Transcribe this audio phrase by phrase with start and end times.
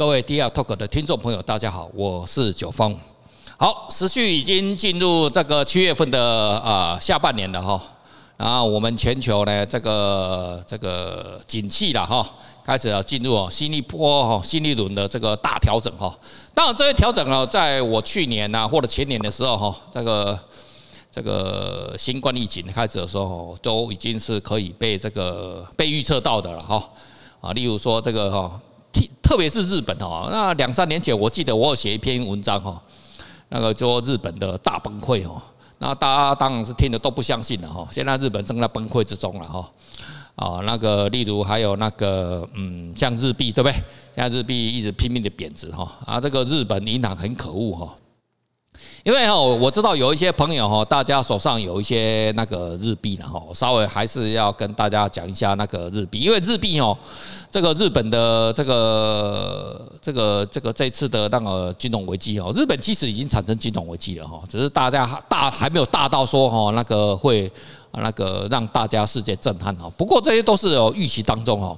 [0.00, 2.98] 各位 DR Talk 的听众朋友，大家好，我是九峰。
[3.58, 7.78] 好，时序已经进入这个七月份的啊下半年了哈，
[8.38, 12.26] 然后我们全球呢这个这个景气了哈，
[12.64, 16.18] 开始要进入新一波哈新一轮的这个大调整哈。
[16.54, 20.38] 当然这些调整呢，在我去年呐或者前年的时候哈，这个
[21.12, 26.88] 这个新冠疫情开始的时候，都已经是可以被这个被预测到的了哈
[27.42, 28.58] 啊，例如说这个哈。
[29.22, 32.82] 特别是日本哦，那两三年前我记得我有写一篇文章哈，
[33.48, 35.40] 那个说日本的大崩溃哦，
[35.78, 37.86] 那大家当然是听的都不相信了哈。
[37.92, 39.70] 现在日本正在崩溃之中了哈，
[40.34, 43.72] 啊，那个例如还有那个嗯，像日币对不对？
[44.16, 47.96] 现在日币一直拼命的贬值哈，啊，这个日本银行很可恶哈。
[49.02, 56.96] 因为哦，我知道有一些朋友哈，大家手上有一些那个日币然后稍微还是要跟大家讲一下那个日币，因为日币哦，
[57.50, 67.50] 这个日本的这个这个这个这次的那个金融危机哦，日本其实已经产生金融危机了哈，只是大家大还没有大到说哈那个会
[67.92, 69.90] 那个让大家世界震撼哈。
[69.96, 71.74] 不过这些都是有预期当中哈。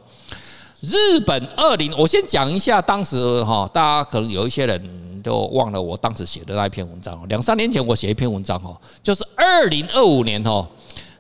[0.83, 5.03] 日本二零，我先讲一下当时哈，大家可能有一些人。
[5.23, 10.67] 都忘了我当时写的那一篇文章，两三年前我写一篇文章哦，就是二零二五年哦，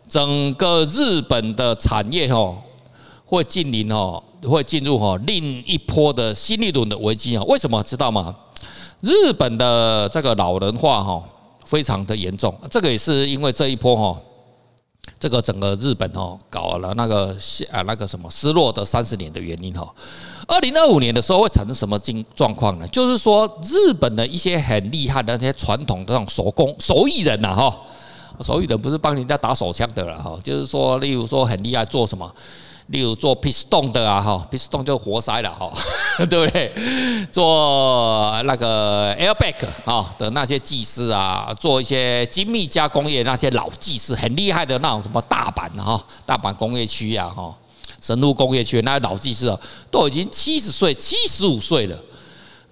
[0.08, 2.58] 整个日本的产业哦
[3.24, 7.44] 会进临哦，会进入哦另一波的新一轮的危机啊？
[7.44, 8.34] 为什么知道吗？
[9.02, 11.22] 日本的这个老人化哈
[11.64, 14.20] 非常的严重，这个也是因为这一波哈。
[15.18, 17.36] 这个整个日本哦，搞了那个
[17.70, 19.92] 啊那个什么失落的三十年的原因哈，
[20.46, 22.86] 二零二五年的时候会产生什么境状况呢？
[22.88, 27.76] 就是说日本的一些很厉害的那些传统的那种手工手艺人呐哈，
[28.40, 32.32] 手艺人不是帮人家打手枪的了哈，就是说例如说很厉害做什么。
[32.92, 35.72] 例如做 piston 的啊，哈，piston 就活塞了哈，
[36.28, 36.70] 对不对？
[37.32, 39.54] 做那个 airbag
[39.86, 47.54] 啊的那些技师啊，做一些精密加工业那些老技师，很厉害的那种什么大阪哈，大阪工业区啊，哈，
[48.02, 49.58] 神户工业区那些老技师啊，
[49.90, 51.98] 都已经七十岁、七十五岁了，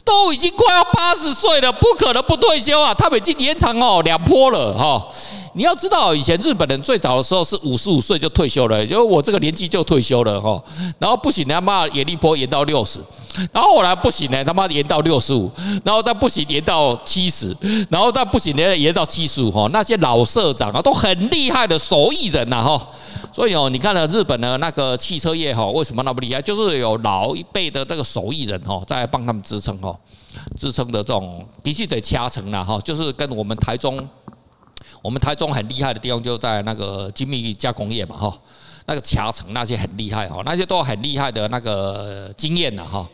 [0.04, 2.92] 都已经快要八十岁了，不可能不退休啊！
[2.92, 5.08] 他们已经延长哦两波了哈。
[5.52, 10.62] 你要知道，以前日本人最早的时候是五十五岁就退休了，因为我这个年纪就退休了哈。
[10.98, 13.00] 然后不行，他妈延一波延到六十，
[13.52, 15.50] 然后后来不行呢，他妈延到六十五，
[15.84, 17.56] 然后再不行延到七十，
[17.88, 19.68] 然后再不行呢延到七十五哈。
[19.72, 22.88] 那些老社长啊，都很厉害的手艺人呐哈。
[23.32, 26.40] 所以哦，你看了日本的那个汽车业哈，为什么那么厉害？
[26.40, 29.96] 就是有老一辈的这个手艺人哈，在帮他们支撑哈，
[30.56, 34.08] 支撑的这种必须得掐成了哈，就是跟我们台中。
[35.02, 38.38] 我们台中很厉害的地方就在那个精密加工业嘛，哈，
[38.86, 43.08] 那个夹层那些很厉害哈，那些都很厉害的那个经验了哈。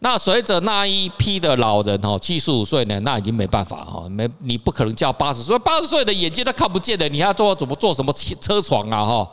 [0.00, 9.28] 那随着那一批的老人哈，七十五岁呢，那已经没办法哈，没你不可能叫八十岁，八十岁的眼睛都看不见的，你要做怎么做什么车床啊哈？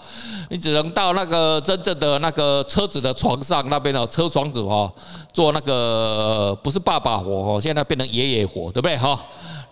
[0.50, 4.91] 你只能到那个真正的那个车子的床上那边的车床子哈，
[5.31, 9.24] 做那个不是爸爸活，现在变成爷爷活，对不对哈？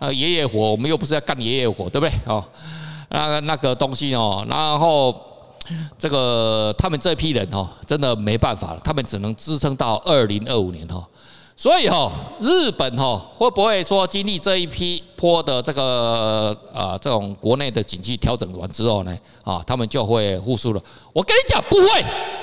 [0.04, 2.12] 呃，爷爷活，我们又不是要干爷爷活，对不对？
[2.26, 2.44] 哦，
[3.08, 5.16] 那那个东西哦，然后
[5.98, 11.02] 这个他们这批人哦，真的没办法了，他们只能支撑到二零二五年哈。
[11.56, 12.12] 所以哈，
[12.42, 20.82] 日本哈会不会说经历这一批波的这个啊这种国内的经济调整完之后呢，啊，他们就会复苏了？
[21.14, 21.88] 我跟你讲，不会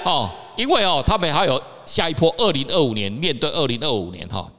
[0.05, 4.51] 哦，因为哦，他们还有下一波二零二五年，面对二零二五年哈。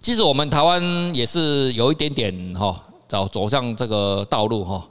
[0.00, 4.82] 其实我们台湾也是有一点点哈，走走向这个道路哈。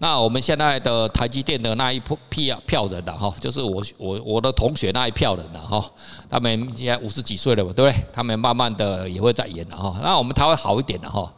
[0.00, 5.84] 那我们现在的台积电的那一批票人的哈，就是我我我的同学那一票人的哈，
[6.30, 8.04] 他们现在五十几岁了嘛，对不对？
[8.12, 9.98] 他们慢慢的也会在演的哈。
[10.00, 11.28] 那我们台湾好一点的哈。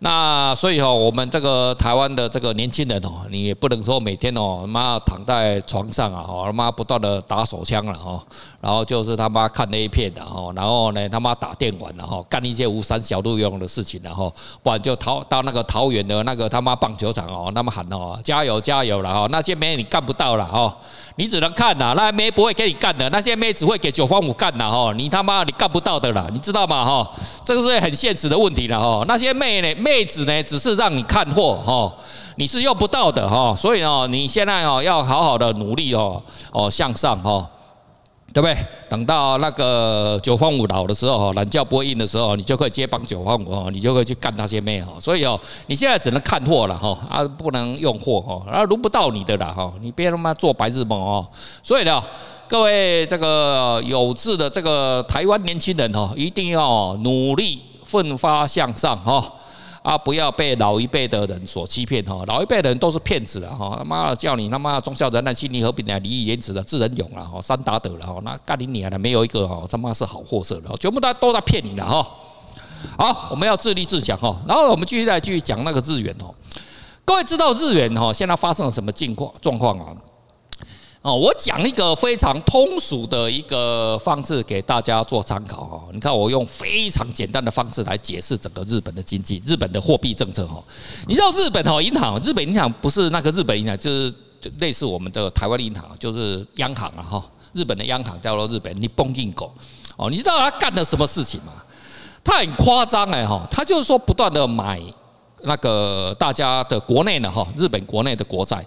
[0.00, 8.22] 那所以哈，我们这个台湾的这个年轻人哦，你也不能说每天哦，妈躺在床上啊，他妈不断的打手枪了哈，
[8.64, 14.32] 然后就是他妈看 A 片的哈，然后呢他妈打电玩的哈，干一些无三小路用的事情然后，
[14.62, 20.74] 不然就逃到那个桃园的那个他妈棒球场哦，那么喊哦，加油加油了哈，那些妹你干不到了哈，
[21.16, 27.10] 你只能看呐，那妹不会给你干的，那些妹只会给九方五干的哈，你他妈你干不到的了，你知道吗哈？
[27.44, 30.02] 这个是很现实的问题了哈，那些妹呢妹。
[30.04, 31.92] 子呢，只是让你看货哈，
[32.36, 36.22] 你是用不到的哈，所以哦，你现在哦要好好的努力哦
[36.52, 37.44] 哦向上哈，
[38.34, 38.56] 对不对？
[38.88, 44.92] 等到那个九方五老的时候哈，懒觉不会硬的时候，你就可以接帮九方五哦，你就可以去干那些妹哈。
[44.98, 51.24] 所以哦，你现在只能看货了哈，啊不能用货哈，啊轮不到你的了哈，你别他妈做白日梦哦。
[51.62, 52.02] 所以呢，
[52.48, 59.32] 各位这个有志的这个台湾年轻人哦，一定要努力奋发向上哈
[59.84, 59.98] 啊！
[59.98, 63.76] 不要被老一辈的人所欺骗哈，老一辈的人都是骗子了哈！
[63.76, 72.02] 他妈的叫你他妈的忠孝仁爱信义和平的礼义廉耻的智仁勇了哈，三达德了哈，那干你娘的没有一个哈他妈是好货色的，全部都都在骗你的哈！
[72.96, 76.34] 好，我们要自立自强哈，然后我们继续再继续讲那个日元哦。
[77.04, 79.94] 各位知道日元哈现在发生了什么境况状况啊？
[81.04, 85.82] 哦，我讲一个非常通俗的一个方式给大家做参考哈。
[85.92, 90.64] 你看，我用非常简单的方式来解释整个日本的经济、日本的货币政策哈。
[91.06, 94.14] 你知道日本哈银行，日本银行不是那个日本银行，就是
[94.60, 97.22] 类似我们的台湾银行，就是央行啊哈。
[97.52, 99.52] 日本的央行叫做日本你蹦硬狗
[99.98, 100.08] 哦。
[100.08, 101.52] 你知道他干了什么事情吗？
[102.24, 104.80] 他很夸张哎哈，他就是说不断的买
[105.42, 108.64] 那个大家的国内的哈，日本国内的国债。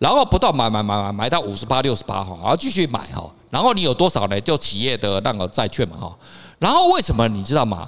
[0.00, 4.40] 然后不断买买买买买到五十八六十八哈，然后继续买哈，然后你有多少呢？
[4.40, 6.18] 就企业的那个债券嘛哈。
[6.58, 7.86] 然后为什么你知道吗？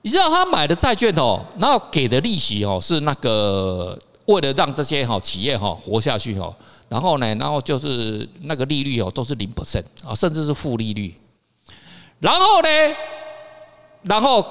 [0.00, 6.50] 你知道他买的债券哦，然后给的利息哦是那个为了让这些哈企业哈活下去哈。
[6.88, 11.14] 然后呢，然后就是那个利率哦都是零 percent 啊，甚至是负利率。
[12.20, 12.68] 然后呢，
[14.04, 14.42] 然后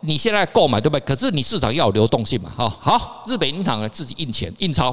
[0.00, 1.06] 你现在购买对不对？
[1.06, 2.68] 可是你市场要有流动性嘛哈。
[2.80, 4.92] 好，日本银行自己印钱印钞。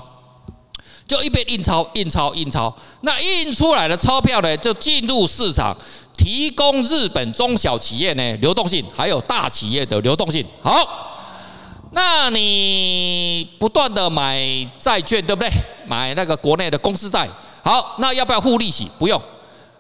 [1.12, 5.76] 就一边印钞、印钞、印钞，那印出来的钞票呢，就进入市场，
[6.18, 10.46] 提供日本中小企业呢流动性，还有大企业的流动性。
[10.62, 11.12] 好，
[11.92, 14.40] 那你不断的买
[14.80, 15.52] 债券，对不对？
[15.86, 17.28] 买那个国内的公司债。
[17.62, 18.90] 好，那要不要付利息？
[18.98, 19.22] 不用。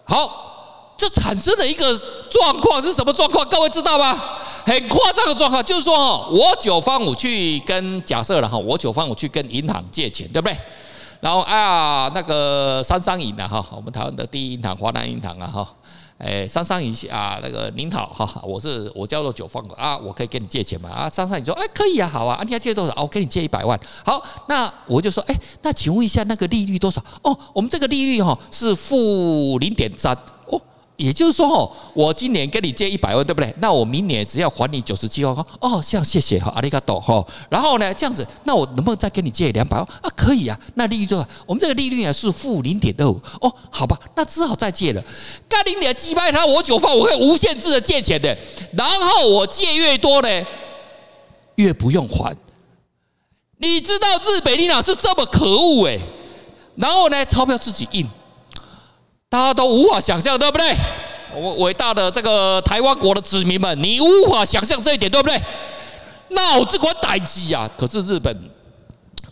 [0.03, 1.97] 好，这产生了一个
[2.29, 3.47] 状况是什么状况？
[3.47, 4.21] 各位知道吗？
[4.65, 10.57] 很夸张的状况，就是说，我九方五去跟假设了哈，我九方五去跟银行借钱，对不对？
[11.21, 15.69] 然后啊，那个三商银啊哈，我们台湾的第一银行华南银行啊哈，
[16.17, 20.89] 哎，三商银啊，那个您好哈，我是我叫做久方啊，我可以跟你借钱吗？
[20.89, 22.93] 啊，三商银说哎可以啊，好啊，你要借多少？
[22.97, 23.79] 我给你借一百万。
[24.03, 26.99] 好，那我就说哎，那请问一下那个利率多少？
[27.21, 30.17] 哦，我们这个利率哈是负零点三。
[31.01, 33.51] 也就是说哦，我今年跟你借一百万，对不对？
[33.59, 35.35] 那我明年只要还你九十七万。
[35.59, 37.25] 哦，这样谢谢哈，阿里嘎多哈。
[37.49, 39.85] 然后呢，这样子，那我能不能再跟你借两百万？
[40.01, 40.59] 啊，可以啊。
[40.75, 41.27] 那利率多少？
[41.47, 43.19] 我们这个利率啊是负零点二五。
[43.41, 45.03] 哦，好吧，那只好再借了。
[45.49, 48.37] 干你点击败他，我九方我会无限制的借钱的。
[48.73, 50.45] 然后我借越多呢，
[51.55, 52.35] 越不用还。
[53.57, 55.97] 你知道日本银行是这么可恶哎。
[56.75, 58.07] 然后呢，钞票自己印。
[59.31, 60.75] 大家都无法想象，对不对？
[61.33, 65.41] 我伟大的这个台湾国的子民们，你无法想象这一点，对不对？
[66.31, 67.65] 那我这款歹机啊！
[67.77, 68.37] 可是日本，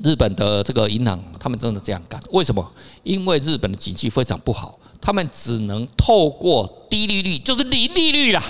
[0.02, 2.18] 日本的这个银行，他们真的这样干？
[2.32, 2.66] 为什么？
[3.04, 8.42] 因为日本的经济非常不好，他们只能透过低利率，就是零利率啦，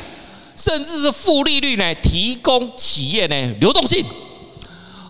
[0.56, 4.06] 甚至是负利率呢，提供企业呢流动性。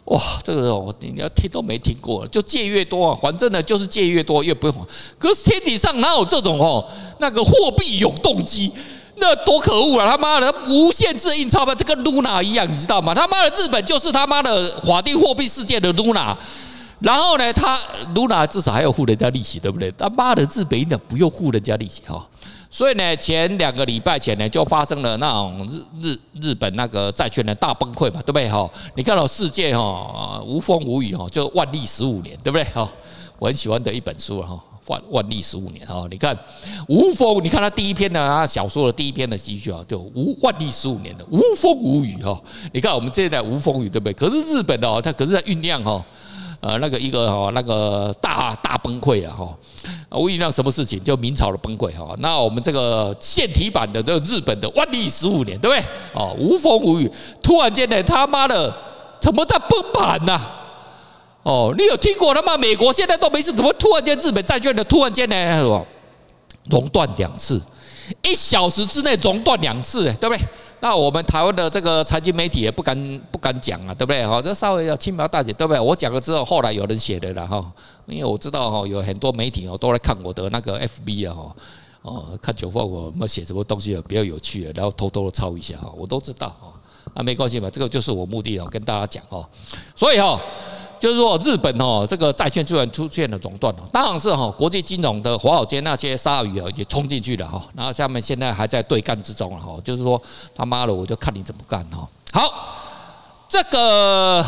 [0.09, 4.87] 哇，这个我你要听都没听过，就借越多啊，反正呢就是借越多越不用还。
[5.17, 6.83] 可是天底上哪有这种哦，
[7.19, 8.71] 那个货币永动机，
[9.17, 10.09] 那多可恶啊！
[10.09, 13.13] 他妈的无限制印钞票，这跟 Luna 一样，你知道吗？
[13.13, 16.35] 他妈的日本就是他妈的法定货币世界的 Luna，
[17.01, 17.77] 然后呢，他
[18.15, 19.91] Luna 至少还要付人家利息，对不对？
[19.91, 22.27] 他妈的日本人不用付人家利息哈。
[22.71, 28.69] 所以呢，前两个礼拜前呢，就发生了那种日日日本那个债券的大崩溃嘛，对不对哈？
[28.95, 32.87] 你看到世界哈无风无雨哈，就万历十五年，对不对哈？
[33.39, 36.05] 我很喜欢的一本书哈，万万历十五年哈。
[36.11, 36.37] 你看
[36.87, 42.39] 无风，你看他第一篇的他小说的第一篇的几句啊，就无万历十五年的无风无雨哈。
[42.71, 44.13] 你看我们现在无风雨，对不对？
[44.13, 46.05] 可是日本哦，它可是在酝酿哈。
[46.61, 49.57] 呃，那个一个哈，那个大大崩溃啊哈，
[50.09, 51.01] 我酝酿什么事情？
[51.03, 52.13] 就明朝的崩溃哈。
[52.19, 55.85] 那我们这个现体版的这个日本的万历十五年，对不对？
[56.13, 57.09] 哦，无风无雨，
[57.41, 58.73] 突然间呢，他妈的
[59.21, 60.39] 怎么在崩盘呐？
[61.43, 65.85] 哦，你有听过他妈美国现在都没事，怎么突然间日本债券的突然间呢？
[66.69, 67.59] 熔断两次，
[68.21, 70.39] 一小时之内熔断两次，对不对？
[70.81, 74.25] 那我们台湾的这个财经媒体也不敢不敢讲啊，对不对？
[74.25, 75.79] 哈，这稍微要轻描淡写，对不对？
[75.79, 77.71] 我讲了之后，后来有人写的了哈，
[78.05, 81.55] 因为我知道哈，有很多媒体哦都来看我的那个 FB 啊哈，
[82.03, 86.73] 哦，看久方我们写什么东西比较有趣，然后偷偷的抄一下哈，我都知道哈，
[87.13, 89.47] 那没关系嘛，这个就是我目的啊，跟大家讲哈，
[89.95, 90.39] 所以哈。
[90.99, 100.21] 就是说，日本哦，这个债券突然出现了熔断哦，当然是哈，国际金融的华尔街那些鲨鱼啊，也冲进去了哈，然后下面现在还在对干之中了哈，就是说
[100.53, 102.07] 他妈的，我就看你怎么干哈。
[102.33, 102.53] 好，
[103.47, 104.45] 这个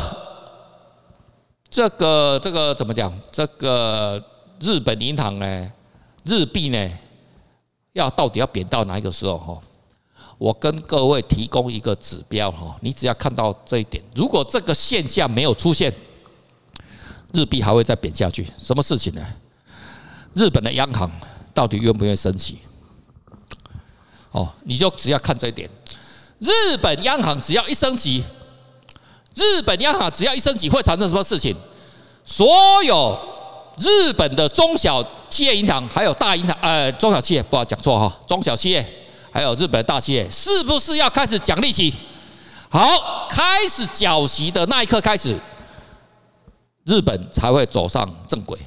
[1.70, 3.12] 这个这个怎么讲？
[3.31, 4.22] 这个
[4.60, 5.72] 日本银行呢，
[6.25, 6.89] 日币呢，
[7.93, 9.58] 要到底要贬到哪一个时候哈？
[10.38, 15.93] 我跟各位提供一个指标哈，你只要看到这一点，如果这个现象没有出现，
[17.34, 18.48] 日币还会再贬下去。
[18.58, 19.26] 什么事情呢？
[20.34, 21.12] 日本的央行
[21.54, 22.60] 到底愿不愿意升息？
[24.32, 25.70] 哦，你就只要看这一点，
[26.40, 28.24] 日本央行只要一升息，
[29.36, 31.56] 日本央行只要一升息会产生什么事情？
[32.24, 33.20] 所有
[33.78, 38.86] 日本的中小企业银行，还有大银行，呃，中小企业不好讲错哈，中小企业
[39.32, 41.94] 还有日本的大企业，是不是要开始讲利息？
[42.70, 45.38] 好，开始缴息的那一刻开始，
[46.86, 48.58] 日本才会走上正轨。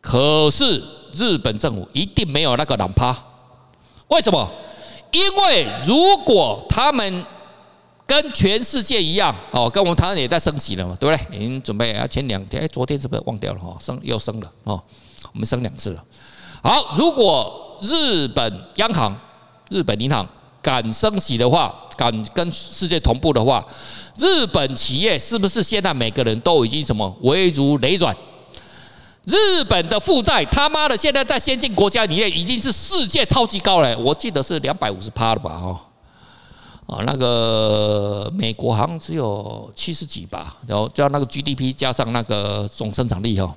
[0.00, 3.16] 可是日本政府一定没有那个懒趴，
[4.08, 4.48] 为什么？
[5.12, 7.24] 因为如果他们
[8.06, 11.36] 跟全世界一样哦，跟我们台湾也在升息了嘛，对不对？
[11.36, 13.76] 已经准备啊，前两天哎，昨天是不是忘掉了哈？
[13.80, 14.82] 升又升了哦，
[15.32, 16.04] 我们升两次了。
[16.62, 19.16] 好，如果日本央行、
[19.70, 20.26] 日本银行
[20.62, 23.62] 敢升息的话，敢跟世界同步的话，
[24.18, 28.16] 日本企业是不是现在每个人都已经什么危如累卵？
[29.24, 35.50] 日本的负债，他妈的，现在在先进国家里面已经是世界超级高了，我记得是两百五十趴了吧？
[35.52, 35.78] 哦，
[36.86, 43.54] 啊，那个美国好像只有七十几吧，然后叫那个 GDP 加上那个总生产力哈，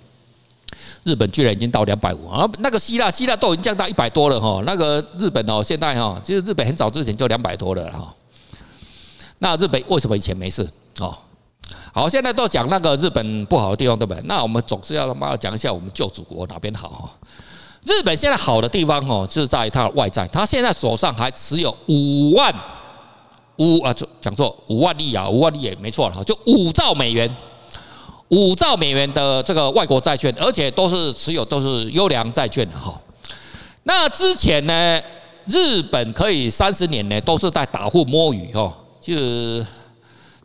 [1.05, 8.11] 日本居然已经到两百五啊，那个希腊，希腊都已经降到一百多了哈，那个日本哦，现在哈，其实日本很早之前就两百多了哈，
[9.37, 10.67] 那日本为什么以前没事
[10.99, 11.15] 哦？
[11.93, 14.21] 好，现在都讲那个日本不好的地方，对不对？
[14.25, 17.09] 那我们总是要他妈的讲一下我们旧祖国哪边好哈。
[17.85, 22.51] 日本现在好的地方哦，就是在它的外债，它现在手上还持有五万
[23.57, 27.29] 五啊，就讲错五万亿啊，五万亿也没错了哈，就五兆美元，
[28.29, 32.99] 五兆美元的这个外国债券，而且都是持有都是优良债券的哈。
[33.83, 35.01] 那之前呢，
[35.47, 39.65] 日本可以三十年呢都是在打混摸鱼哈，就是。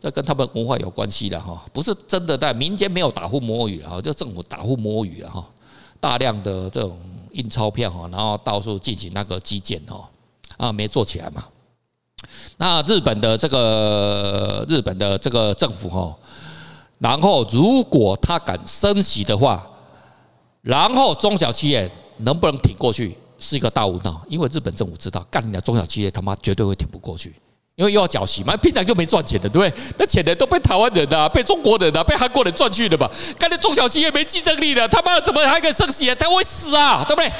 [0.03, 5.47] 这跟他们文化有关系的哈，不是真的在民间没有打混摸鱼啊，就政府打混摸鱼啊哈，
[5.99, 6.97] 大量的这种
[7.33, 10.09] 印钞票哈，然后到处进行那个基建哈，
[10.57, 11.43] 啊没做起来嘛。
[12.57, 16.17] 那日本的这个日本的这个政府哈，
[17.01, 19.67] 然后如果他敢升息的话，
[20.61, 27.33] 然后中小企业能不能挺过去是一个大问号，因为日本政府知道干你的中小企业他妈绝对会挺不过去。
[27.75, 29.83] 因为又要缴息嘛，平常就没赚钱的，对不对？
[29.97, 33.09] 那钱呢都被台湾人、啊、被中国人、啊、被韩国人赚去的嘛。
[33.39, 36.15] 看那中小企业没竞争力的，他妈怎么还敢升息啊？
[36.19, 37.31] 他会死啊，对不对？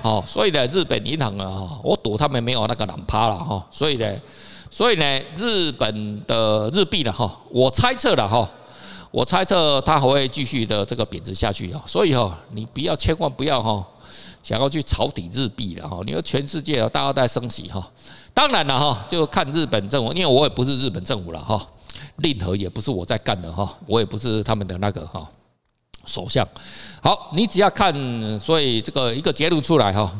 [0.00, 3.66] 好，所以呢，日本银行啊，我赌他们没有那个懒趴了哈。
[3.70, 4.06] 所以呢，
[4.70, 8.48] 所以呢，日本的日币呢哈，我猜测了哈，
[9.12, 11.80] 我猜测它还会继续的这个贬值下去啊。
[11.86, 13.86] 所以哈，你不要千万不要哈，
[14.42, 16.00] 想要去抄底日币了哈。
[16.04, 17.86] 你说全世界啊，大家都在升息哈。
[18.34, 21.64] 当然了哈，就看日本政府，因为我也不是日本政府了哈，
[22.16, 25.28] 令和也不是我在干的哈，我也不是他们的那个哈
[26.06, 26.46] 首相。
[27.02, 30.10] 好，你只要看，所以这个一个结论出来哈。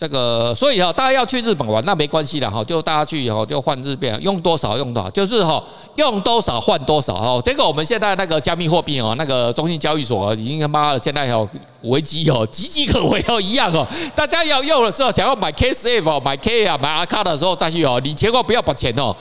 [0.00, 5.62] 这个，所以哈，大家要去日本玩，那没关系的哈，就大家去以后就换日币，用多少用多少，就是哈，
[5.96, 7.38] 用多少换多少哈。
[7.44, 11.46] 这个我们现在那个加密货币哦，那个中心交易所已经他妈的现在有
[11.82, 13.86] 危机哦，岌岌可危哦，一样哦。
[14.16, 19.14] 大家要用的时候，想要买 KSF 买 K 啊，买阿卡的时候再去哦，你千万不要把钱哦，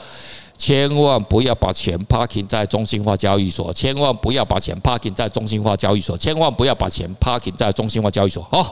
[0.58, 8.66] 千万不要把钱 parking 在中心化交易所，千万不要把钱 parking 在中心化交易所，千万不要把钱 parking 在中心化交易所哦。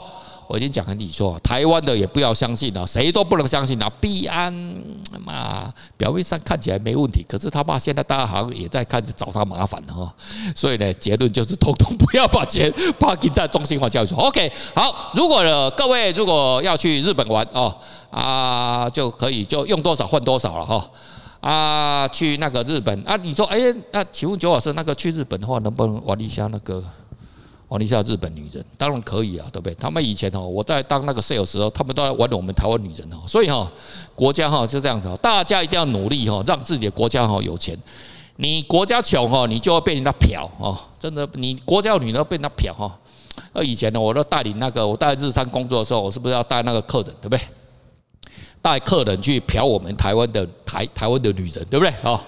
[0.48, 3.88] 我已经讲跟你说，台湾的也不要相信了，谁都不能相信了。
[4.00, 4.50] 币安
[5.22, 10.10] 嘛，表面上看起来没问题，可是他妈现在大家好像也在开始找他麻烦了哈。
[10.56, 14.16] 所以呢，结论就是通通不要把钱 把钱在中心化交易所。
[14.16, 17.76] OK，好，如果呢各位如果要去日本玩哦
[18.10, 20.90] 啊，就可以就用多少换多少了哈
[21.40, 23.58] 啊，去那个日本啊，你说哎，
[23.92, 26.82] 那请问九老师，那个去日本的话，能不能玩一下那个？
[27.68, 29.74] 玩一下日本女人，当然可以啊，对不对？
[29.74, 33.18] 他们以前哦，我在当那个 sales 时候，他们都在玩我们台湾女人哦。
[33.26, 33.70] 所以哈，
[34.14, 37.78] 国家哈就这样子，大家一定要努力哈，让自己的国家哈有钱。
[38.36, 40.78] 你国家穷哦，你就会被人家嫖哦。
[40.98, 42.98] 真的，你国家有女人被人家嫖哈。
[43.52, 47.40] 那以前呢，我都带领那个，我带日商工作的时候，我是不是要带那个客人，对不对？
[48.62, 51.88] 带客人去嫖我们台湾的台台湾的女人，对不对？
[52.02, 52.24] 啊。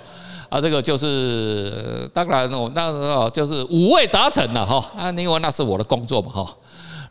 [0.50, 4.84] 啊，这个就是当然，我那时候就是五味杂陈了哈。
[4.98, 6.56] 啊，因为那是我的工作嘛哈。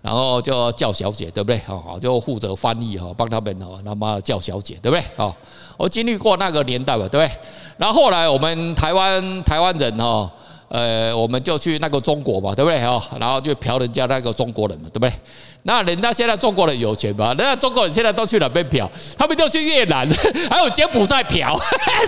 [0.01, 1.58] 然后就叫小姐，对不对？
[1.60, 5.03] 哈，就负责翻译哈，帮他们哈，他妈叫小姐，对不对？
[5.17, 5.36] 哦，
[5.75, 7.38] 我经历过那个年代吧，对不对？
[7.77, 10.31] 然后后来我们台湾台湾人哈，
[10.70, 13.04] 呃，我们就去那个中国嘛，对不对哈？
[13.20, 15.12] 然后就嫖人家那个中国人嘛，对不对？
[15.64, 17.30] 那人家现在中国人有钱嘛？
[17.30, 18.90] 人家中国人现在都去哪边嫖？
[19.18, 20.08] 他们就去越南，
[20.50, 21.60] 还有柬埔寨嫖。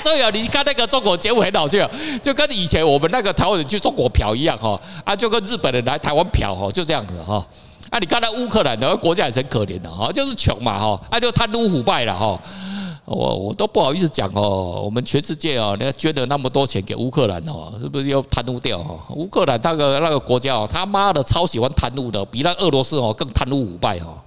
[0.01, 1.89] 所以啊，你看那个中国柬埔寨很好笑，
[2.21, 7.45] 就跟以前我们那个台湾人去中国嫖一样哈啊，就跟日本人来台湾嫖哈，就这样子哈。
[7.89, 12.39] 啊，你看那乌克兰的国家也是很可怜的哈，就是穷嘛哈，啊就贪污腐败了哈。
[13.11, 18.97] 我我都不好意思讲哦，我们全世界哦，你捐了那么多钱给乌克兰哦，是不是又贪污掉哈？
[19.15, 24.23] 乌克兰那个那个国家哦，他妈的超喜欢贪污的，比那俄罗斯哦更贪污腐败哈。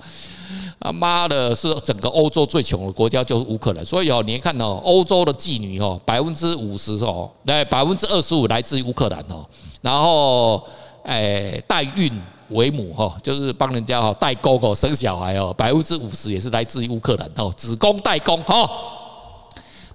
[0.80, 9.46] 他妈的是整个欧洲最穷的国家就是乌克兰，所以哦，你看哦，欧洲的妓女哦，百分之五十哦，来百分之二十五来自于乌克兰哦，
[9.80, 10.62] 然后
[11.04, 12.12] 诶代孕。
[12.50, 18.68] 为母哈，就是帮人家哈代沟狗生小孩哦，百分之五十也是来自于乌克兰哦，子宫代工哈，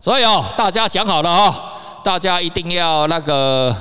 [0.01, 3.75] 所以哦，大家想好了哈，大家一定要那个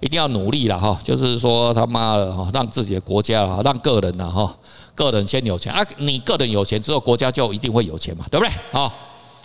[0.00, 4.54] 一定要努力了哈，就是说他妈的哈，让自己的国家啊，让个人呐哈，
[4.94, 8.52] 个人先有钱啊，你个人有钱之后，国家就一定会有钱嘛，对不对？
[8.70, 8.92] 好，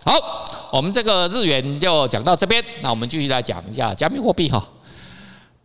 [0.04, 0.14] 好，
[0.72, 4.62] 我们这个日元就讲到这边，那我们继续来讲一下加密货币哈。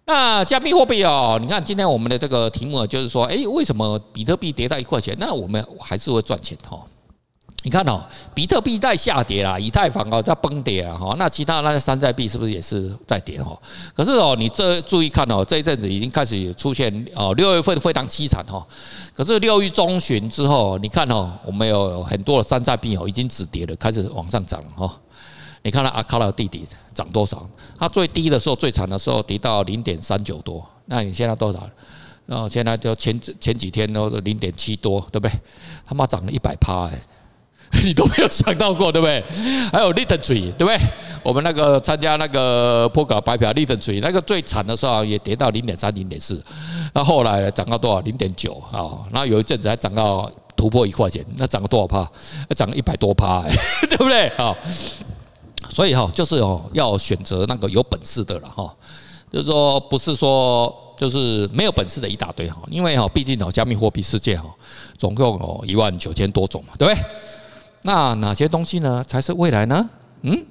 [0.07, 6.79] 那加密货币哦，你看今天我们的这个题目就是说，诶，为什么比特币跌到一块钱，那我们还是会赚钱哈？
[7.63, 8.03] 你看哦，
[8.35, 13.59] 比特币在下跌啦，以太坊哦在崩跌啊哈，那其他那些山寨币是不是也是在跌哈？
[13.95, 18.63] 可是哦，你这注意看哦，这一阵子已经开始出现哦，六月份非常凄惨哈。
[19.15, 25.01] 可是六月中旬之后，你看哦，我们有很多的山寨币哦已经止跌了，开始往上涨了哈。
[25.65, 27.49] 你看到阿卡拉弟弟涨多少？
[27.79, 30.65] 它最低的时候、最惨的时候跌到零点三九多。
[30.85, 31.67] 那你现在多少？
[32.27, 35.33] 然后现在就前前几天都零点七多，对不对？
[35.87, 36.93] 他妈涨了一百趴哎！
[37.83, 39.25] 你都没有想到过，对不对？
[39.73, 40.79] 还有 LinkTree，对不对？
[41.23, 46.45] 我们那个参加那个波卡白嫖 LinkTree，那个最惨的时候也跌到零点三、零点四。
[46.93, 48.01] 那后来涨到多少？
[48.03, 49.01] 零点九啊！
[49.11, 52.09] 那有一阵子还涨到突破一块钱，那涨了多少趴？
[52.55, 53.43] 涨了一百多趴，
[53.89, 54.29] 对不对？
[54.37, 54.55] 啊！
[55.69, 58.75] 所以哈，就是哦，要选择那个有本事的了哈，
[59.33, 64.45] 就是说不是说就是没有本事的一大堆哈，因为哈，毕竟哦，加密货币世界哈，
[64.97, 67.05] 总共哦一万九千多种嘛，对不对？
[67.83, 69.91] 那哪些东西呢才是未来呢？
[70.23, 70.47] 嗯，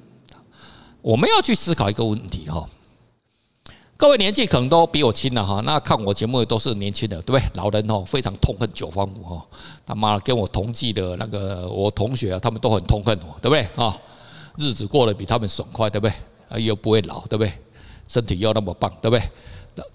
[1.01, 2.67] 我们要去思考一个问题哈。
[3.95, 7.49] 各位年纪可能都比我轻了哈，那看我节目的都是年轻的，对不对？
[7.53, 9.45] 老人哦非常痛恨九方五哈，
[9.85, 13.97] 他妈跟我同济的那个我同学啊，他们都很痛恨我，对不对啊？
[14.57, 16.63] 日子过得比他们爽快，对不对？
[16.63, 17.51] 又不会老，对不对？
[18.07, 19.23] 身体又那么棒，对不对？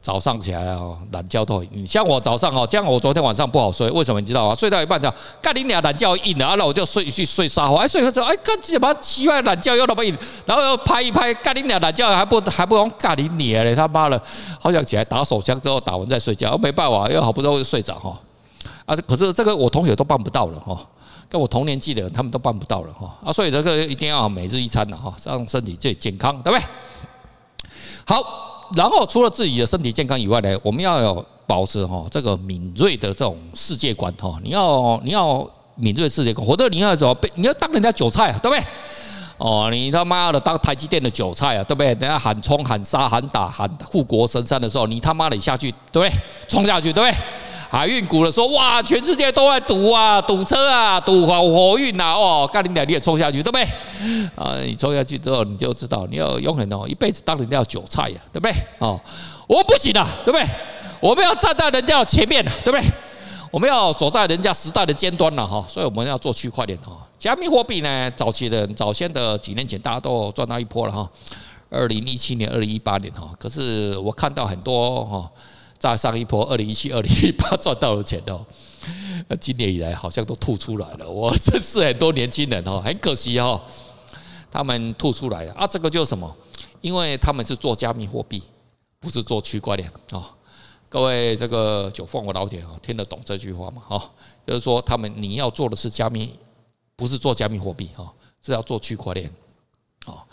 [0.01, 1.87] 早上起来哦，懒觉都很。
[1.87, 4.53] 像我早上哦，这样我昨天晚上不好睡，为什么你知道吗？
[4.53, 14.21] 睡到一半讲，干你俩懒觉硬了，然后我就睡去睡沙发，哎，睡之后哎，干什么奇怪懒觉又那么硬，然后又拍一拍，干你俩懒觉还不还不用干你俩嘞，他妈的，
[14.59, 18.19] 好想起来打手枪之后打完再睡觉，没办法，又好不容易睡着哈。
[18.85, 20.77] 啊，可是这个我同学都办不到了哈。
[21.29, 26.67] 跟我同年纪的人，他们都办不到了哈啊，所以这个一定要每日一餐的哈，让身体最健康，对不对？
[28.07, 38.65] 好，然后除了自己的身体健康以外呢，我们要有保持哈这个敏锐的这种世界观哈，你要你要敏锐世界观，或者你要怎么被你要当人家韭菜，对不对？
[39.37, 41.95] 哦，你他妈的当台积电的韭菜啊，对不对？
[41.95, 46.11] 等下喊冲喊杀喊打喊护国神山的时候，你他妈的下去，对不对？
[46.49, 47.17] 冲下去，对不对？
[47.71, 53.63] 海运股的说，哇，全世界都在赌啊，赌车啊，赌火火运呐，哦，干你俩你也冲下去，对不对？
[54.35, 58.53] 啊，你冲下去之后，你就知道你要永远哦，一辈子当人家韭菜呀，对不对？
[58.79, 58.99] 哦，
[59.47, 60.47] 我不行啊，对不对？
[61.01, 62.83] 我们要站在人家前面，对不对？
[63.51, 66.93] 我们要走在人家时代的尖端了哈，所以我们要做区块链哈。
[67.19, 71.09] 加密货币呢，早期的早先的几年前，大家都赚到一波了哈。
[71.71, 75.31] 二零一七年、二零一八年哈，可是我看到很多哈。
[75.79, 78.45] 在上一波二零一七、二零一八 赚到了钱哦，
[79.39, 81.09] 今年以来好像都吐出来了。
[81.09, 83.61] 我认识很多年轻人哦，很可惜哦，
[84.51, 85.67] 他们吐出来了啊。
[85.67, 86.35] 这个就是什么？
[86.81, 88.43] 因为他们是做加密货币，
[88.99, 90.35] 不是做区块链啊。
[90.89, 93.83] 各位这个九凤我老铁啊，听得懂这句话吗？
[93.87, 94.11] 哈，
[94.47, 96.35] 就是说他们你要做的是加密，
[96.97, 98.13] 不是做加密货币哈，
[98.43, 99.31] 是要做区块链。
[100.07, 100.25] 啊，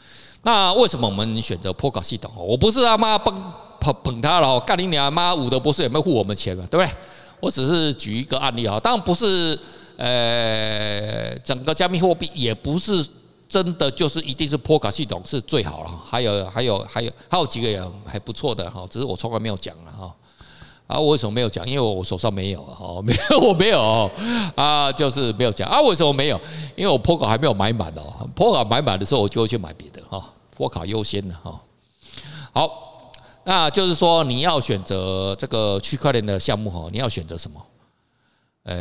[0.41, 2.31] 那为什么我们选择波卡系统？
[2.35, 3.53] 我不是他妈崩。
[3.93, 5.33] 捧他了，干你娘妈！
[5.33, 6.65] 伍德博士有没有付我们钱嘛？
[6.69, 6.95] 对不对？
[7.41, 9.59] 我只是举一个案例啊，当然不是，
[9.97, 13.05] 呃，整个加密货币也不是
[13.47, 20.13] 真的就是一定是波卡系统是最好了，还有还有还有还有几个也还不错的哈，只是我从来没有讲了哈。
[20.87, 21.67] 啊，我为什么没有讲？
[21.67, 24.09] 因为我手上没有啊，没 有我没有
[24.55, 25.81] 啊，就是没有讲啊。
[25.81, 26.39] 为什么没有？
[26.75, 30.23] 因为我波卡还没有买满哦，波卡买满的时候我就会去买别的哈，
[30.55, 31.59] 波卡优先的哈。
[32.53, 32.84] 好。
[33.47, 37.63] 那就是说你要选择这个区块链的项目哈，你要选择什么？
[38.63, 38.75] 呃，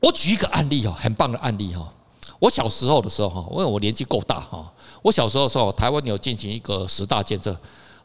[0.00, 1.92] 我举一个案例哈，很棒的案例哈。
[2.38, 7.54] 我小时候的时候哈，因为我年纪够大哈，我小时候的时候，台湾有进行一个十大建设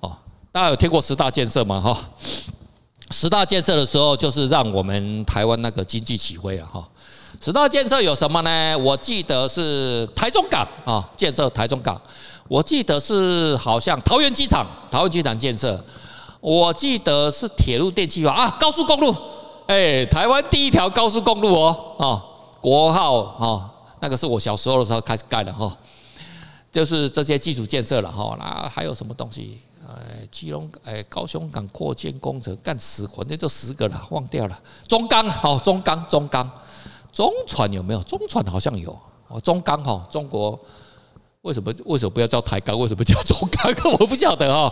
[0.01, 0.11] 哦，
[0.51, 1.79] 大家有听过十大建设吗？
[1.79, 2.09] 哈，
[3.11, 6.85] 十大建设的时候，就是让我们台湾那个经济起飞了哈。
[7.39, 8.77] 十大建设有什么呢？
[8.77, 12.01] 我记得是台中港啊，建设台中港。
[12.49, 15.81] 我记得是好像桃园机场，桃园机场建设。
[16.41, 19.15] 我记得是铁路电气化啊，高速公路，
[19.67, 22.21] 哎，台湾第一条高速公路哦，哦，
[22.59, 25.77] 国号哦，那个是我小时候的时候开始盖的哈，
[26.71, 28.35] 就是这些基础建设了哈。
[28.39, 29.59] 那还有什么东西？
[29.87, 34.59] 哎，基隆哎，高雄港扩建工程干死，反正就十个了，忘掉了。
[34.87, 36.49] 中钢哦，中钢，中钢，
[37.13, 38.01] 中船有没有？
[38.03, 40.59] 中船好像有哦，中钢哈，中国。
[41.43, 42.77] 为什么为什么不要叫台钢？
[42.77, 43.73] 为什么叫中钢？
[43.99, 44.71] 我不晓得哦。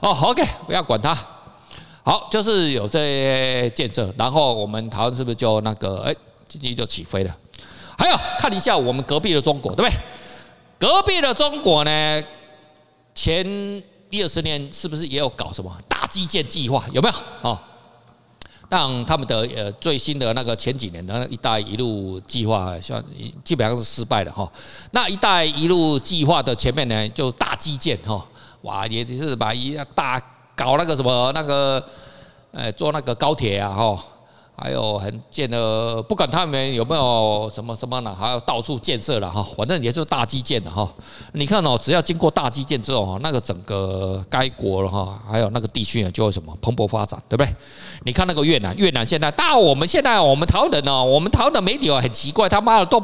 [0.00, 1.14] 哦，OK，不要管它。
[2.02, 6.14] 好，就是有这些建设，然后我们台湾是不是就那个哎，
[6.48, 7.36] 经济就起飞了？
[7.98, 10.00] 还有看一下我们隔壁的中国，对不对？
[10.78, 12.22] 隔壁的中国呢，
[13.14, 13.46] 前
[14.08, 16.82] 一二十年是不是也有搞什么大基建计划？
[16.92, 17.14] 有没有？
[17.42, 17.58] 哦。
[18.70, 23.04] 让他们的呃最新的那个前几年的那“一带一路”计划，像
[23.44, 24.50] 基本上是失败的哈。
[24.92, 28.24] 那“一带一路”计划的前面呢，就大基建哈，
[28.62, 30.18] 哇，也就是把一大
[30.54, 31.84] 搞那个什么那个，
[32.52, 34.04] 呃，做那个高铁啊哈。
[34.62, 40.86] 还有很建的，不管他们有没有什么什么呢，还有到处建设了哈，反正也是大基建的哈。
[41.32, 47.50] 你看哦，只要经过大基建之后哈，那个整个该国了哈，还有那个地区呢，就会什么蓬勃发展，对不对？
[48.04, 53.02] 你看那个越南，越南现在，到我们现在我们台湾人哦，我们台湾的媒体哦很奇怪，他妈的都。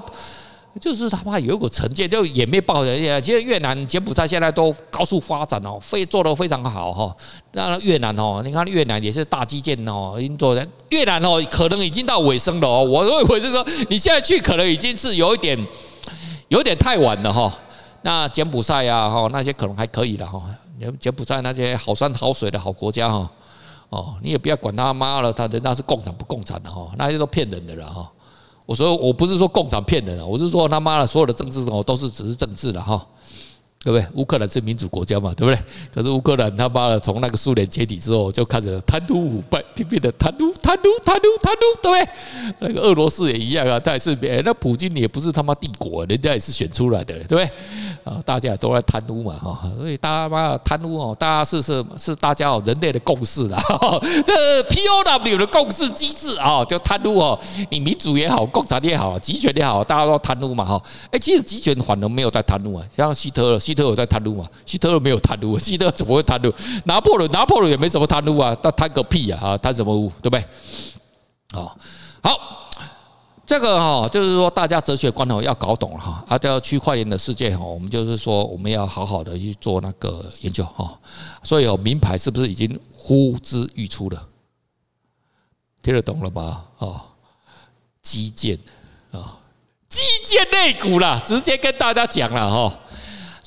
[0.81, 3.21] 就是他妈有一股成见，就也没报人家。
[3.21, 7.17] 其实越南、柬埔寨现在都高速发展哦，非做得非常好哈。
[7.53, 10.67] 那越南哦，你看越南也是大基建哦，已经做的。
[10.91, 12.85] 越南哦，可能已经到尾声了哦。
[12.85, 15.59] 我认为是说，你现在去可能已经是有一点，
[16.49, 17.53] 有点太晚了哈。
[18.03, 20.43] 那柬埔寨呀哈，那些可能还可以了哈。
[21.01, 23.31] 柬埔寨那些好山好水的好国家哈，
[23.89, 28.13] 哦，你也不要管他妈了，他人家是共产不共产的哈，那些都骗人的了哈。
[28.67, 33.07] 我说我不是说共产骗人啊，我是说他妈的所有的政治哦都是只是政治的哈。
[33.85, 34.07] 对不对？
[34.15, 35.63] 乌克兰是民主国家嘛，对不对？
[35.95, 42.09] 可是乌克兰他妈的从那个苏联解体之后，就开始贪污腐败，拼命的贪污、贪污、贪污、贪污，对不对？
[42.61, 47.51] 那个俄罗斯也一样啊，他也是，那普京也不是他妈帝国，人家也是选出来的，对不对？
[48.03, 53.59] 啊，大家都在贪污嘛，哈，所以大家妈贪污哦，大家是是是大家哦人类的共识啦，
[54.25, 64.49] 这 POW 的共识机制啊，就贪污哦，你民主也好，共产也好，集权也好，大家都贪污嘛，哈，哎，其实集权反而没有在贪污啊，像希特勒，希特勒在贪污嘛？
[64.65, 66.53] 希特勒没有贪污， 希特勒怎么会贪污？
[66.87, 69.41] 拿破仑，拿破仑也没什么贪污啊，他贪个屁啊！
[69.41, 70.11] 啊，贪什么污？
[70.23, 70.45] 对不对？
[71.53, 71.79] 好，
[72.23, 72.69] 好，
[73.47, 80.99] 这个哈，就是说大家哲学观哦要搞懂了哈，啊，叫区块链的世界哈，我们就是说我们要好好的去做那个研究哈。
[81.45, 84.27] 所以有名牌是不是已经呼之欲出了？
[85.83, 86.65] 听得懂了吧？
[86.79, 87.01] 哦，
[88.03, 88.59] 基建
[89.13, 89.39] 啊，
[89.89, 92.79] 基建内股啦，直接跟大家讲了哈。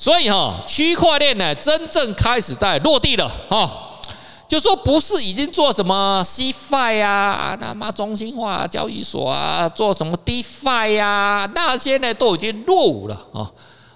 [0.00, 4.00] 所以哈，区块链呢，真正开始在落地了哈，
[4.48, 13.52] 就说不是已经做什么 CFI 呀，那么中心化交易所啊，做什么 DeFi 呀，那些呢都已经落伍了啊。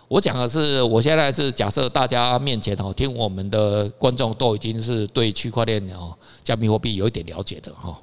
[0.08, 7.98] 我讲的是，我现在是假设大家面前哦，听我们的观众都已经是对区块链哦，加密货币有一点了解的哈。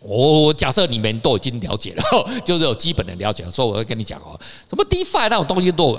[0.00, 2.02] 我假设你们都已经了解了，
[2.44, 4.38] 就是有基本的了解，所以我会跟你讲哦，
[4.70, 5.98] 什么 DeFi 那种东西都。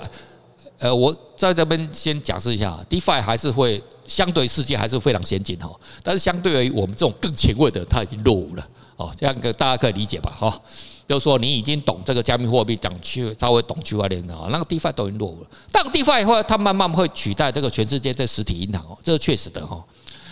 [0.79, 5.69] 呃，我在这边先假设一下，DeFi 还是会相对世界还是非常先进哈，
[6.01, 10.61] 但是相对于我们这种更前卫的，它已经落伍了哦，这样个大家可以理解吧哈？
[11.05, 15.47] 就是说你已经懂这个加密货币，讲区稍微懂区块链的啊，那个 DeFi 都已经落伍了。
[15.71, 19.83] 但 DeFi 会它慢慢会取代这个全世界这实体银行哦，这是确实的哈，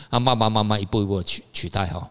[0.10, 2.10] 它慢慢慢慢一步一步的取取代哈。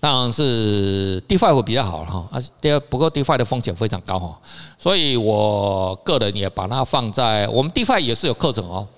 [0.00, 4.40] 当然是 DeFi 会比较好哈，啊，第二不过 DeFi 的风险非常高哈，
[4.78, 8.88] 所以我个人也把它放在我们 DeFi 也是有课程哦，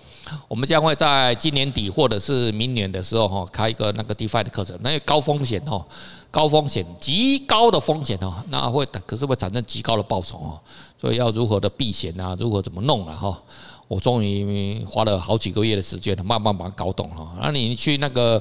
[0.47, 5.85] 我们将会在今年底或者是明年的时候哈开一个那个 DeFi 的课程，那高风险哦，
[6.31, 10.61] 高风险极高的风险哦，那会可是会产生极高的报酬哦，
[11.01, 13.37] 所以要如何的避险啊，如何怎么弄啊哈，
[13.89, 17.29] 我终于花了好几个月的时间，慢慢把它搞懂了。
[17.41, 18.41] 那你去那个。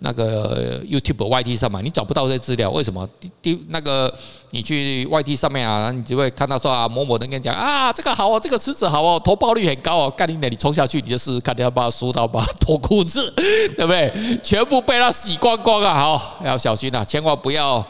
[0.00, 3.08] 那个 YouTube、YT 上嘛，你找不到这些资料，为什么？
[3.40, 4.12] 第那个
[4.50, 13.32] 你去 YT 上面啊，你就会看到说啊，某某人跟你讲啊，这个好哦，这个池子好哦，投报率很高哦，干你呢，你冲下去你就试试看，你要把它输到把它 脱裤子，
[13.76, 14.12] 对不对？
[14.42, 15.94] 全部被他洗光光啊！
[15.94, 17.84] 好，要小心啊，千万不要。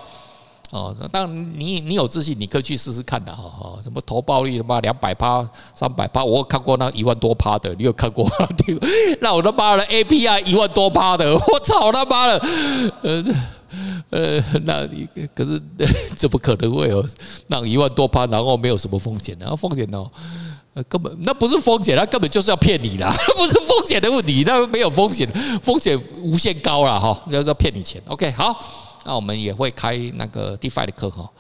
[0.74, 3.44] 哦，当然你你有自信，你可以去试试看的哈。
[3.60, 8.28] 哦，什么投报率什么两百趴、三百趴，我看过那一万多趴的，你有看过？
[9.22, 12.38] 那我他妈的 APR 一万多趴的，我操他妈的！
[13.02, 13.24] 呃
[14.10, 15.62] 呃，那你可是
[16.16, 17.06] 怎么可能会有
[17.46, 19.36] 那一万多趴，然后没有什么风险？
[19.38, 20.04] 然后风险呢？
[20.74, 23.08] 呃，根本那不是风险，那根本就是要骗你的，
[23.38, 25.28] 不是风险的问题，那没有风险，
[25.62, 28.02] 风险无限高了哈，就是要骗你钱。
[28.08, 28.58] OK，好。
[29.04, 31.30] 那我们也会开那个 DeFi 的课哈，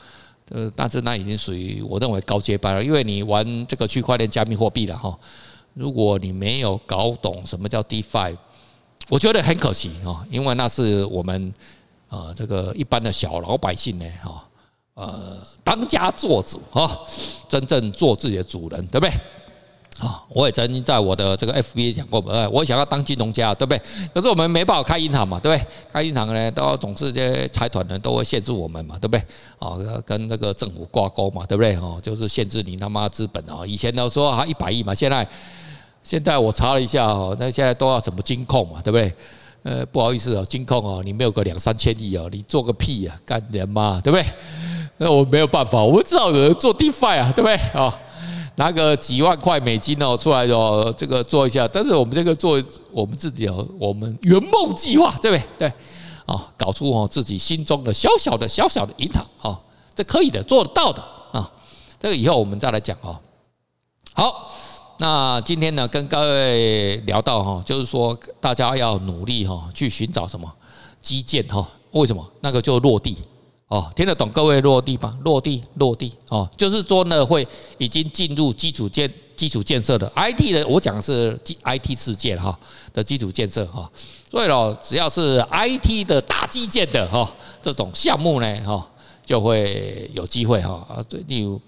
[0.50, 5.18] 呃，但是那已经属于我认为高阶班了，因为你玩这个区块链加密货币了哈，
[5.72, 8.36] 如果你没有搞懂什么叫 DeFi，
[9.08, 11.52] 我觉得很可惜哈，因为那是我们
[12.08, 14.44] 呃这个一般的小老百姓呢哈，
[14.94, 17.04] 呃，当家做主哈，
[17.48, 19.12] 真正做自己的主人，对不对？
[20.00, 23.80] 啊，我也曾经在我的这个 FB 讲过，呃，我想要当金融家，对不对？
[24.12, 25.66] 可是我们没办法开银行嘛，对不对？
[25.92, 29.20] 开银行呢，都总是这些财团呢都会限制我们嘛，对不对？
[29.60, 31.76] 啊，跟那个政府挂钩嘛，对不对？
[31.76, 33.64] 哦，就是限制你他妈资本啊！
[33.64, 35.26] 以前都说啊一百亿嘛，现在
[36.02, 39.14] 现在我查了一下哦，那现在都要什么金控嘛，对不对？
[39.62, 44.26] 呃，不好意思哦，金控哦，你没有个两三千亿哦，你做个屁呀，干你妈，对不对？
[44.96, 47.54] 那我没有办法，我们只好有人做 DeFi 啊，对不对？
[47.80, 47.96] 啊。
[48.56, 52.62] 拿个几万块美金哦出来哦，这个做一下，但是我们这个做
[52.92, 55.68] 我们自己哦，我们圆梦计划对不对？
[55.68, 55.72] 对，
[56.26, 59.60] 啊，搞出哦自己心中的小小的小小的银行啊，
[59.94, 61.50] 这可以的，做得到的啊，
[61.98, 63.18] 这个以后我们再来讲哦。
[64.12, 64.52] 好，
[64.98, 70.48] 那今天呢跟各位聊到哈，就是说大家要努力哈，去寻找什么
[71.02, 71.68] 基建哈？
[71.90, 72.24] 为什么？
[72.40, 73.16] 那个就落地。
[73.68, 75.18] 哦，听得懂各位落地吗？
[75.24, 77.46] 落地落地哦，就是说呢，会
[77.78, 82.56] 已经进入基础建基础建设的 IT 的，我讲的是 IT 世界哈
[82.92, 83.90] 的基础建设哈。
[84.30, 87.28] 所以喽，只要是 IT 的大基建的哈
[87.62, 88.86] 这种项目呢哈，
[89.24, 91.02] 就会有机会哈啊。
[91.08, 91.60] 对，例如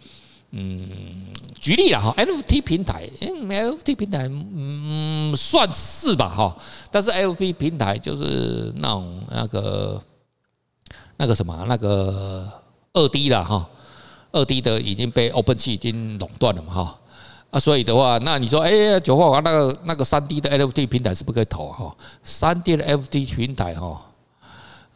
[0.50, 0.88] 嗯，
[1.58, 6.56] 举例了哈，NFT 平台，NFT 平台嗯算是吧哈，
[6.90, 10.00] 但是 NFT 平台就是那种那个。
[11.16, 12.46] 那个什么，那个
[12.92, 13.68] 二 D 了哈，
[14.32, 16.98] 二 D 的已经被 Open 器已经垄断了嘛哈。
[17.50, 24.02] 啊，所以的话，那你说，哎，九号啊，那个那个三 D 的 NFT 平台是不可以投哈，三 D 的 NFT 平台哈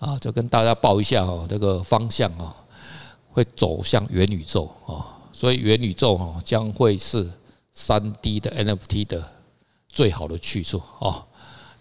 [0.00, 2.54] 啊，就跟大家报一下哦，这个方向啊，
[3.32, 7.30] 会走向元宇宙啊，所以元宇宙哈将会是
[7.72, 9.24] 三 D 的 NFT 的
[9.88, 11.24] 最好的去处啊。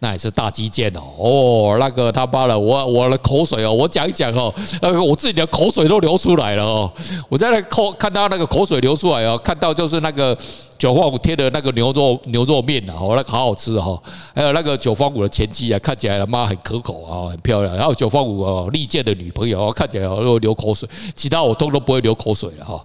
[0.02, 6.90] 那也是大基建哦，哦，那个他妈的，我我的口水哦，我讲一讲哦，那个我自己的口水都流出来了哦，
[7.28, 10.38] 我在那口看到那个口水流出来哦，看到就是那个
[10.78, 14.02] 九方五贴的那个牛肉牛肉面呐，哦，那个好好吃哈，
[14.34, 22.82] 还有那个九方五的前妻啊，看起来他妈很可口啊，很漂亮，然后九方五哦历届的女朋友看起来都流口水，其他我通都不会流口水了哈。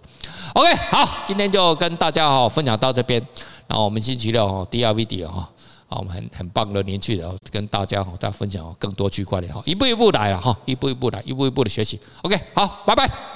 [0.55, 3.24] OK，好，今天就跟大家哈分享到这边，
[3.68, 5.48] 然后我们星期六哈第二 video 哈。
[5.98, 12.00] 我们很很棒的年轻人，跟大家哈，大家分享更多区块链哈，一步一步来啊哈，一步一步来，一步一步的学习。
[12.22, 13.34] OK，好，拜拜。